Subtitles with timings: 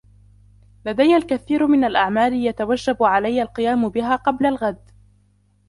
[0.85, 4.91] لدي الكثير من الاعمال يتوجب علي القيام بها قبل الغد.